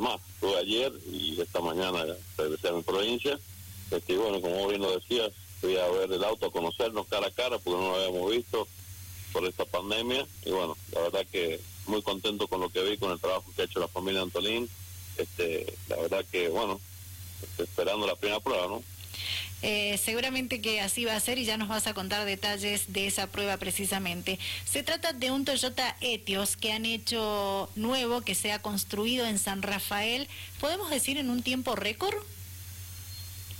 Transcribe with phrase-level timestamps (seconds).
[0.00, 2.04] además, estuve ayer y esta mañana
[2.36, 3.38] regresé a mi provincia.
[3.90, 7.26] Este, y bueno, como bien lo decías, fui a ver el auto, a conocernos cara
[7.26, 8.66] a cara, porque no lo habíamos visto
[9.32, 10.26] por esta pandemia.
[10.44, 13.62] Y bueno, la verdad que muy contento con lo que vi, con el trabajo que
[13.62, 14.68] ha hecho la familia Antolín.
[15.16, 16.80] Este, la verdad que, bueno,
[17.42, 18.82] este, esperando la primera prueba, ¿no?
[19.62, 23.06] Eh, seguramente que así va a ser y ya nos vas a contar detalles de
[23.06, 24.38] esa prueba precisamente.
[24.64, 29.38] Se trata de un Toyota Etios que han hecho nuevo, que se ha construido en
[29.38, 30.28] San Rafael,
[30.60, 32.16] ¿podemos decir en un tiempo récord?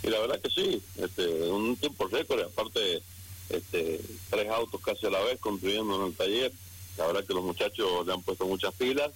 [0.02, 3.02] Y la verdad que sí, este, en un tiempo récord, aparte
[3.50, 6.52] este, tres autos casi a la vez construyendo en el taller,
[6.96, 9.10] la verdad que los muchachos le han puesto muchas pilas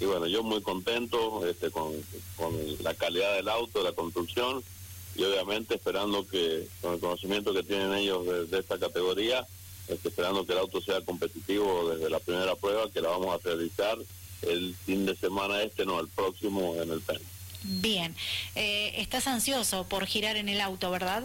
[0.00, 1.92] y bueno, yo muy contento este, con,
[2.36, 4.64] con la calidad del auto, la construcción
[5.14, 9.46] y obviamente esperando que con el conocimiento que tienen ellos de, esta categoría,
[9.88, 13.38] este, esperando que el auto sea competitivo desde la primera prueba que la vamos a
[13.44, 13.96] realizar
[14.42, 17.20] el fin de semana este, no, el próximo en el PEN.
[17.62, 18.14] Bien,
[18.54, 21.24] eh, estás ansioso por girar en el auto, ¿verdad?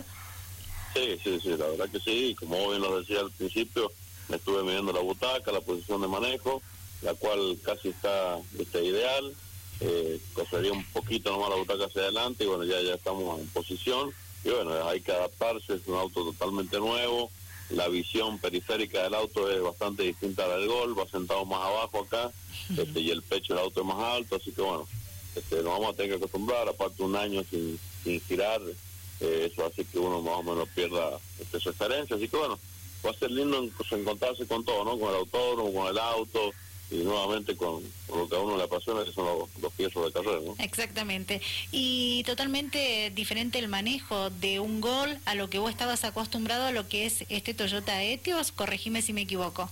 [0.94, 3.92] Sí, sí, sí, la verdad que sí, como bien lo decía al principio,
[4.30, 6.62] me estuve midiendo la butaca, la posición de manejo,
[7.02, 9.34] la cual casi está, está ideal,
[9.82, 13.48] eh, cosería un poquito nomás la butaca hacia adelante y bueno, ya, ya estamos en
[13.48, 14.12] posición.
[14.44, 17.30] Y bueno, hay que adaptarse, es un auto totalmente nuevo,
[17.72, 21.60] la visión periférica del auto es bastante distinta a la del Gol, va sentado más
[21.60, 22.32] abajo acá,
[22.78, 24.88] este, y el pecho del auto es más alto, así que bueno,
[25.36, 28.62] este, nos vamos a tener que acostumbrar, aparte un año sin, sin girar,
[29.20, 32.58] eh, eso hace que uno más o menos pierda este, su experiencia, así que bueno,
[33.06, 34.98] va a ser lindo encontrarse con todo, ¿no?
[34.98, 36.52] Con el autódromo, con el auto,
[36.92, 40.40] y nuevamente con, lo que a uno le apasiona, que son los, los de carrera.
[40.44, 40.56] ¿no?
[40.60, 41.42] Exactamente.
[41.72, 46.72] Y totalmente diferente el manejo de un gol a lo que vos estabas acostumbrado a
[46.72, 49.70] lo que es este Toyota Etios, corregime si me equivoco.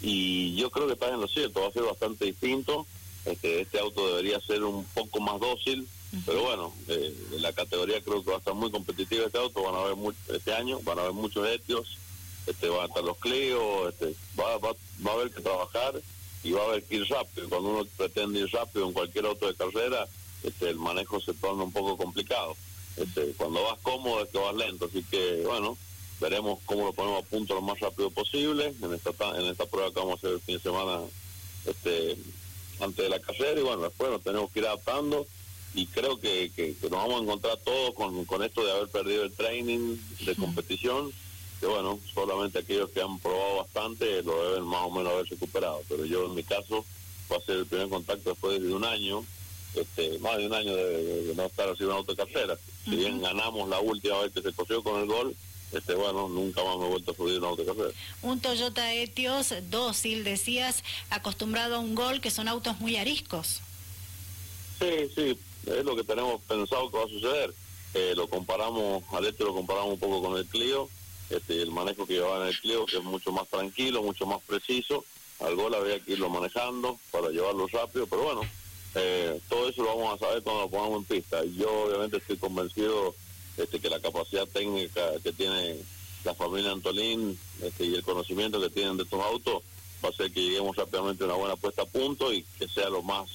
[0.00, 2.86] Y yo creo que está en lo cierto, va a ser bastante distinto.
[3.24, 5.86] Este, este auto debería ser un poco más dócil,
[6.26, 9.74] pero bueno, eh, la categoría creo que va a estar muy competitiva este auto, van
[9.74, 9.96] a haber
[10.34, 11.98] este año, van a haber muchos Etios
[12.46, 14.72] este, van a estar los Clio, este, va, va,
[15.06, 16.00] va a haber que trabajar
[16.42, 17.48] y va a haber que ir rápido.
[17.48, 20.06] Cuando uno pretende ir rápido en cualquier auto de carrera,
[20.42, 22.56] este, el manejo se torna un poco complicado.
[22.96, 25.78] Este, cuando vas cómodo es que vas lento, así que bueno,
[26.20, 29.90] veremos cómo lo ponemos a punto lo más rápido posible en esta en esta prueba
[29.92, 31.00] que vamos a hacer el fin de semana
[31.64, 32.16] este
[32.80, 35.26] antes de la carrera y bueno, después nos tenemos que ir adaptando
[35.74, 39.22] y creo que, que, nos vamos a encontrar todos con, con esto de haber perdido
[39.22, 41.12] el training de competición
[41.62, 45.80] que bueno, solamente aquellos que han probado bastante lo deben más o menos haber recuperado,
[45.88, 46.84] pero yo en mi caso
[47.30, 49.24] va a ser el primer contacto después de un año,
[49.76, 52.58] este, más de un año de, no estar haciendo una autocarrera.
[52.82, 55.36] Si bien ganamos la última vez que se cogió con el gol,
[55.70, 57.92] este bueno, nunca más me he vuelto a subir una autocarrera.
[58.22, 63.60] Un Toyota Etios dócil, decías, acostumbrado a un gol, que son autos muy ariscos.
[64.80, 65.38] Sí, sí,
[65.70, 67.54] es lo que tenemos pensado que va a suceder.
[67.94, 70.88] Eh, lo comparamos, al este lo comparamos un poco con el Clio,
[71.30, 74.40] este, el manejo que llevaba en el Clio, que es mucho más tranquilo, mucho más
[74.42, 75.04] preciso.
[75.40, 78.42] Al gol había que irlo manejando para llevarlo rápido, pero bueno,
[78.94, 81.44] eh, todo eso lo vamos a saber cuando lo pongamos en pista.
[81.44, 83.14] Yo obviamente estoy convencido
[83.56, 85.78] este, que la capacidad técnica que tiene
[86.24, 89.62] la familia Antolín este, y el conocimiento que tienen de estos autos
[90.04, 92.88] va a hacer que lleguemos rápidamente a una buena puesta a punto y que sea
[92.90, 93.28] lo más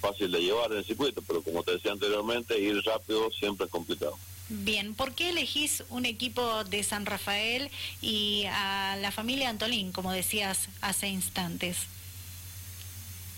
[0.00, 1.22] fácil de llevar en el circuito.
[1.26, 4.16] Pero como te decía anteriormente, ir rápido siempre es complicado.
[4.50, 7.70] Bien, ¿por qué elegís un equipo de San Rafael
[8.00, 11.76] y a la familia Antolín, como decías hace instantes?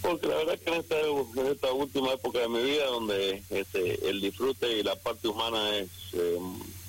[0.03, 4.79] Porque la verdad que en esta, última época de mi vida, donde este, el disfrute
[4.79, 6.39] y la parte humana es eh,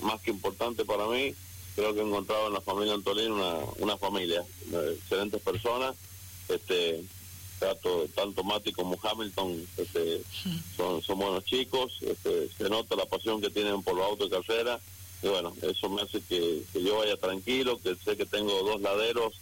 [0.02, 1.34] más que importante para mí,
[1.76, 5.96] creo que he encontrado en la familia Antolín una, una familia, excelentes personas,
[6.48, 7.04] este
[7.62, 10.22] tanto, tanto Mati como Hamilton este,
[10.76, 14.80] son, buenos chicos, este, se nota la pasión que tienen por los autos de carrera
[15.22, 19.36] y bueno, eso me hace que, yo vaya tranquilo, que sé que tengo dos laderos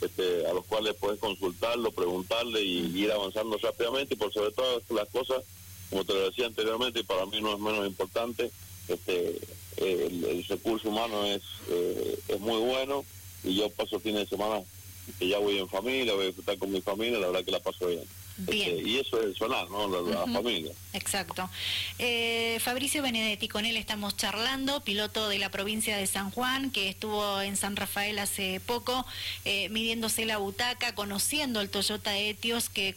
[0.00, 4.82] este, a los cuales puedes consultarlo, preguntarle y ir avanzando rápidamente y por sobre todas
[4.90, 5.42] las cosas,
[5.90, 8.52] como te lo decía anteriormente y para mí no es menos importante,
[8.86, 9.40] este,
[9.78, 13.04] el, recurso humano es, eh, es muy bueno
[13.42, 14.62] y yo paso fines de semana
[15.18, 17.60] que ya voy en familia, voy a disfrutar con mi familia, la verdad que la
[17.60, 18.04] paso bien.
[18.36, 19.88] Este, y eso es sonar, ¿no?
[19.88, 20.72] La, familia.
[20.92, 21.48] Exacto.
[21.98, 26.88] Eh, Fabricio Benedetti, con él estamos charlando, piloto de la provincia de San Juan, que
[26.88, 29.06] estuvo en San Rafael hace poco,
[29.44, 32.96] eh, midiéndose la butaca, conociendo el Toyota Etios, que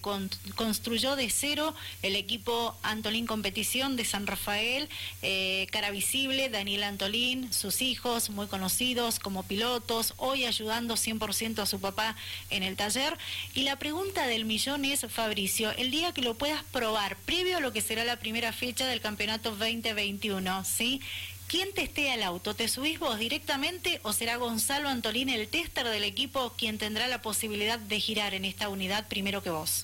[0.55, 4.89] construyó de cero el equipo Antolín Competición de San Rafael,
[5.21, 11.65] eh, cara visible, Daniel Antolín, sus hijos, muy conocidos como pilotos, hoy ayudando 100% a
[11.67, 12.15] su papá
[12.49, 13.17] en el taller.
[13.53, 17.57] Y la pregunta del millón es, Fabricio, Fabricio, el día que lo puedas probar, previo
[17.57, 21.01] a lo que será la primera fecha del campeonato 2021, ¿sí?
[21.47, 22.53] ¿Quién testea el auto?
[22.53, 27.21] ¿Te subís vos directamente o será Gonzalo Antolín, el tester del equipo, quien tendrá la
[27.21, 29.83] posibilidad de girar en esta unidad primero que vos?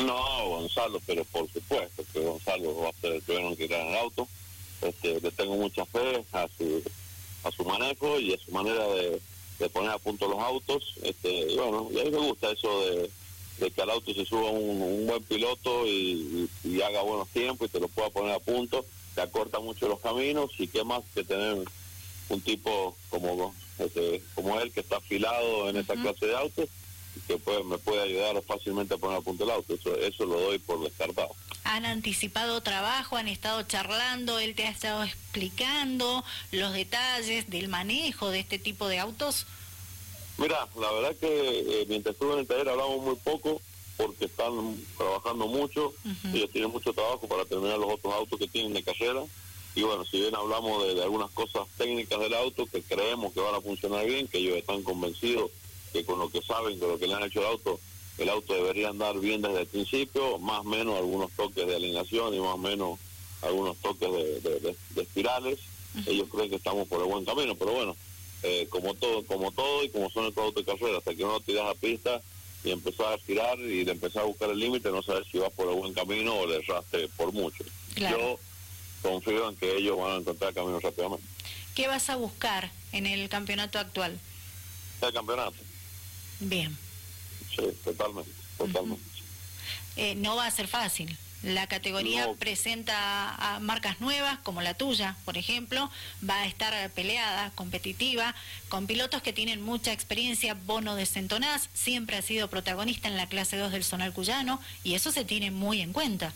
[0.00, 3.88] No, Gonzalo, pero por supuesto que Gonzalo va a ser el primero en girar en
[3.90, 4.26] el auto.
[4.82, 6.82] Este, le tengo mucha fe a su,
[7.44, 9.22] a su manejo y a su manera de,
[9.72, 10.96] poner a punto los autos.
[11.04, 13.08] Este, bueno, y a mí me gusta eso de,
[13.68, 16.48] que al auto se suba un, buen piloto y,
[16.82, 18.86] haga buenos tiempos y te lo pueda poner a punto.
[19.14, 21.58] Te acorta mucho los caminos y qué más que tener
[22.30, 26.68] un tipo como, este, como él que está afilado en esa clase de autos
[27.26, 29.74] que puede, me puede ayudar fácilmente a poner a punto el auto.
[29.74, 31.34] Eso, eso lo doy por descartado.
[31.64, 33.16] ¿Han anticipado trabajo?
[33.16, 34.38] ¿Han estado charlando?
[34.38, 39.46] ¿Él te ha estado explicando los detalles del manejo de este tipo de autos?
[40.40, 43.60] Mira, la verdad que eh, mientras estuve en el taller hablamos muy poco
[43.98, 44.50] porque están
[44.96, 45.92] trabajando mucho,
[46.32, 49.22] ellos tienen mucho trabajo para terminar los otros autos que tienen de carrera.
[49.74, 53.40] Y bueno, si bien hablamos de, de algunas cosas técnicas del auto que creemos que
[53.40, 55.50] van a funcionar bien, que ellos están convencidos
[55.92, 57.78] que con lo que saben, con lo que le han hecho el auto,
[58.16, 62.34] el auto debería andar bien desde el principio, más o menos algunos toques de alineación
[62.34, 62.98] y más o menos
[63.42, 65.58] algunos toques de, espirales.
[66.06, 67.96] Ellos creen que estamos por el buen camino, pero bueno,
[68.42, 71.40] eh, como todo como todo y como son estos autos de carrera, hasta que uno
[71.40, 72.20] tiras a pista
[72.64, 75.52] y empezar a girar y de empezar a buscar el límite, no sabes si vas
[75.52, 77.64] por el buen camino o le erraste por mucho.
[77.96, 78.38] Yo
[79.02, 81.26] confío en que ellos van a encontrar el camino rápidamente.
[81.74, 84.18] ¿Qué vas a buscar en el campeonato actual?
[85.00, 85.56] El campeonato.
[86.40, 86.76] Bien.
[87.54, 89.04] Sí, totalmente, totalmente.
[89.96, 91.16] Eh, no va a ser fácil.
[91.42, 95.90] La categoría presenta a marcas nuevas, como la tuya, por ejemplo,
[96.28, 98.34] va a estar peleada, competitiva,
[98.68, 100.52] con pilotos que tienen mucha experiencia.
[100.52, 104.94] Bono de Centonás siempre ha sido protagonista en la clase 2 del Zonal Cuyano y
[104.94, 106.34] eso se tiene muy en cuenta.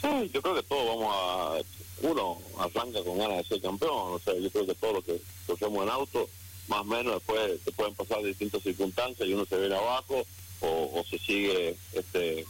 [0.00, 2.06] Sí, yo creo que todos vamos a.
[2.06, 5.20] Uno arranca con ganas de ser campeón, o sea, yo creo que todos los que
[5.46, 6.28] cogemos en auto
[6.68, 10.24] más o menos después se pueden pasar distintas circunstancias y uno se viene abajo
[10.60, 12.46] o, se sigue este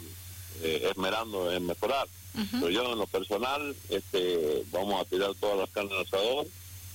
[0.62, 2.06] eh, esmerando en mejorar.
[2.50, 6.46] Pero yo en lo personal este vamos a tirar todas las carnes al asador.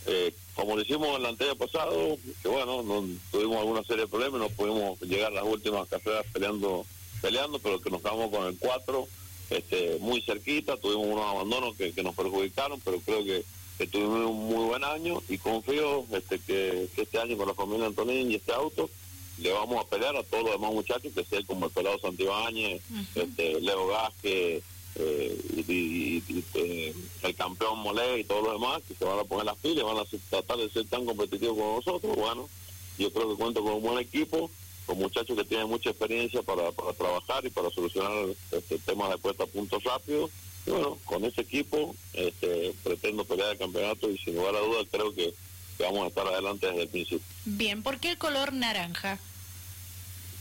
[0.08, 4.08] Eh, como lo hicimos en el año pasado, que bueno, no, tuvimos alguna serie de
[4.08, 6.86] problemas, no pudimos llegar a las últimas carreras peleando,
[7.22, 9.08] peleando, pero que nos quedamos con el 4
[9.50, 13.44] este, muy cerquita, tuvimos unos abandonos que, que nos perjudicaron, pero creo que
[13.78, 17.86] que tuvimos un muy buen año y confío este, que, este año con la familia
[17.86, 18.90] Antonín y este auto
[19.40, 22.82] le vamos a pelear a todos los demás muchachos, que sea como el pelado Santibáñez,
[23.16, 24.62] este, Leo Gasque,
[24.96, 26.24] eh, y,
[26.56, 29.86] eh, el campeón Molé y todos los demás, que se van a poner las pilas,
[29.86, 32.16] van a tratar de ser tan competitivos como nosotros.
[32.16, 32.50] Bueno,
[32.98, 34.50] yo creo que cuento con un buen equipo,
[34.86, 38.12] con muchachos que tienen mucha experiencia para, para trabajar y para solucionar
[38.52, 40.30] este, temas de puesta a punto rápido
[40.72, 45.14] bueno, con ese equipo este, pretendo pelear el campeonato y sin lugar a dudas creo
[45.14, 45.34] que,
[45.80, 47.28] vamos a estar adelante desde el principio.
[47.46, 49.20] Bien, ¿por qué el color naranja?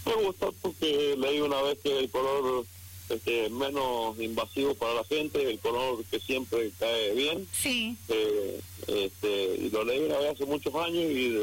[0.07, 2.65] Me gusta porque leí una vez que el color
[3.09, 7.47] este, menos invasivo para la gente, el color que siempre cae bien.
[7.53, 7.97] Sí.
[8.09, 11.37] Eh, este, y lo leí una vez hace muchos años y,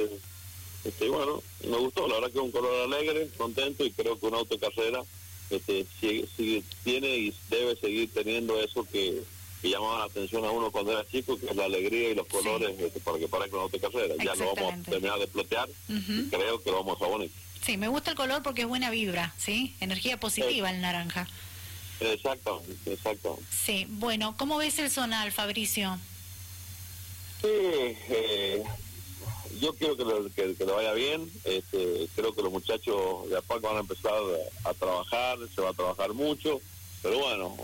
[0.85, 2.07] este, bueno, me gustó.
[2.07, 5.01] La verdad que es un color alegre, contento y creo que una autocarrera
[5.49, 9.21] este, sigue, tiene y debe seguir teniendo eso que,
[9.61, 12.77] llamaba la atención a uno cuando era chico, que es la alegría y los colores
[12.77, 14.15] este, para que parezca una carrera.
[14.21, 17.33] Ya lo vamos a terminar de plotear y creo que lo vamos a bonito.
[17.65, 19.75] Sí, me gusta el color porque es buena vibra, ¿sí?
[19.79, 21.27] Energía positiva el naranja.
[21.99, 23.39] Exactamente, exacto.
[23.49, 25.97] Sí, bueno, ¿cómo ves el zonal, Fabricio?
[27.41, 28.63] Sí, eh,
[29.61, 30.03] yo quiero que
[30.65, 31.29] le, vaya bien.
[31.45, 34.13] Este, creo que los muchachos de APAC van a empezar
[34.65, 36.59] a, trabajar, se va a trabajar mucho.
[37.01, 37.55] Pero bueno,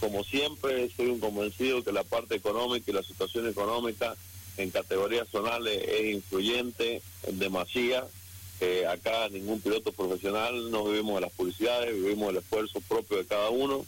[0.00, 4.14] como siempre, soy un convencido que la parte económica y la situación económica
[4.56, 8.06] en categorías zonales es influyente en demasía.
[8.88, 13.50] Acá ningún piloto profesional, no vivimos de las publicidades, vivimos del esfuerzo propio de cada
[13.50, 13.84] uno.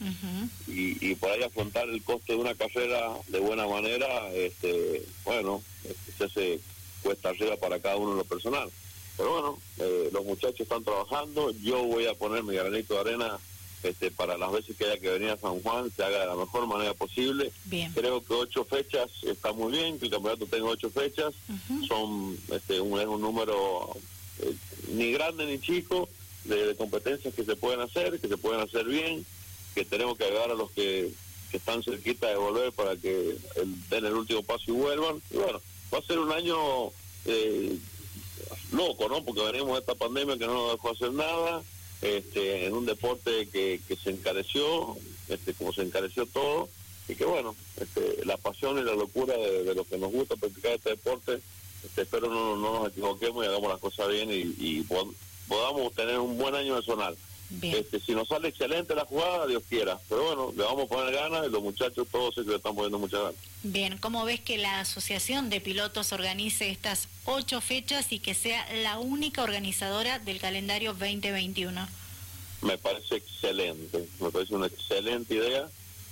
[0.66, 5.62] Y, y por ahí afrontar el coste de una carrera de buena manera, este, bueno,
[5.84, 6.60] este, se hace
[7.02, 8.70] cuesta arriba para cada uno en lo personal.
[9.16, 13.38] Pero bueno, eh, los muchachos están trabajando, yo voy a poner mi granito de arena
[13.82, 16.36] este, para las veces que haya que venir a San Juan, se haga de la
[16.36, 17.52] mejor manera posible.
[17.94, 21.34] Creo que ocho fechas está muy bien, que el campeonato tenga ocho fechas,
[21.88, 23.96] son este, un, es un número
[24.88, 26.08] ni grande ni chico
[26.44, 29.24] de, competencias que se pueden hacer, que se pueden hacer bien,
[29.74, 31.10] que tenemos que ayudar a los que,
[31.52, 33.36] están cerquita de volver para que
[33.90, 35.20] den el último paso y vuelvan.
[35.30, 35.60] Y bueno,
[35.92, 36.56] va a ser un año
[37.26, 37.76] eh,
[38.72, 39.22] loco, ¿no?
[39.22, 41.62] Porque venimos de esta pandemia que no nos dejó hacer nada,
[42.00, 44.96] este, en un deporte que, que se encareció,
[45.28, 46.70] este, como se encareció todo,
[47.06, 50.36] y que bueno, este, la pasión y la locura de, de lo que nos gusta
[50.36, 51.42] practicar este deporte,
[51.96, 54.86] espero no, no nos equivoquemos y hagamos las cosas bien y, y
[55.48, 57.14] podamos tener un buen año de sonar.
[57.60, 59.98] Este, si nos sale excelente la jugada, Dios quiera.
[60.08, 62.98] Pero bueno, le vamos a poner ganas y los muchachos todos se le están poniendo
[62.98, 63.34] muchas ganas.
[63.62, 68.66] Bien, ¿cómo ves que la Asociación de Pilotos organice estas ocho fechas y que sea
[68.82, 71.86] la única organizadora del calendario 2021?
[72.62, 75.68] Me parece excelente, me parece una excelente idea.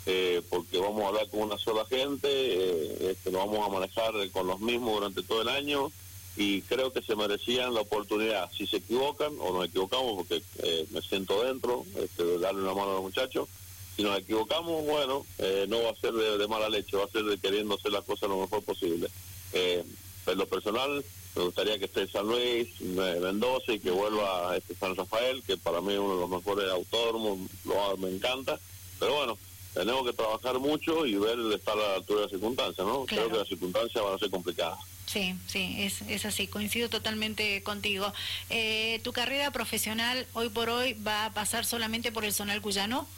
[0.06, 4.12] Eh, porque vamos a hablar con una sola gente, eh, este, lo vamos a manejar
[4.32, 5.90] con los mismos durante todo el año,
[6.36, 10.86] y creo que se merecían la oportunidad, si se equivocan o nos equivocamos, porque eh,
[10.90, 13.48] me siento dentro, este, darle una mano a los muchachos,
[13.96, 17.24] si nos equivocamos, bueno, eh, no va a ser de, mala leche, va a ser
[17.24, 19.08] de queriendo hacer las cosas lo mejor posible.
[19.52, 19.84] Eh,
[20.26, 21.04] en lo personal,
[21.34, 25.80] me gustaría que esté San Luis, Mendoza y que vuelva este San Rafael, que para
[25.80, 28.58] mí es uno de los mejores autódromos, lo, me encanta,
[28.98, 29.38] pero bueno,
[29.74, 33.04] tenemos que trabajar mucho y ver estar a la altura de las circunstancias, ¿no?
[33.06, 34.78] Creo que las circunstancias van a ser complicadas.
[35.06, 38.12] Sí, sí, es, es así, coincido totalmente contigo.
[38.48, 43.08] Eh, ¿Tu carrera profesional hoy por hoy va a pasar solamente por el Zonal Cuyano?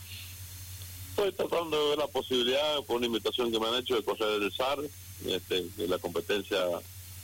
[1.11, 4.43] Estoy tratando de ver la posibilidad, por una invitación que me han hecho, de correr
[4.43, 4.79] el SAR,
[5.27, 6.59] este, de la competencia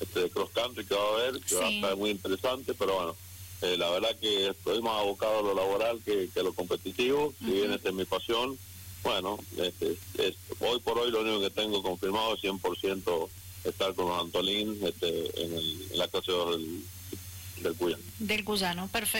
[0.00, 2.94] este, de cross country que va a haber, que va a estar muy interesante, pero
[2.94, 3.16] bueno,
[3.62, 7.46] eh, la verdad que estoy más abocado a lo laboral que, a lo competitivo, si
[7.46, 8.58] bien esta es mi pasión,
[9.02, 9.96] bueno, este,
[10.60, 13.28] hoy por hoy lo único que tengo confirmado es 100%
[13.64, 16.82] estar con los Antolín este, en, el, en la clase del,
[17.62, 18.02] del Cuyano.
[18.18, 19.16] Del Cuyano, perfecto.